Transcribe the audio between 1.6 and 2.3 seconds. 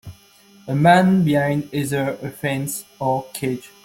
either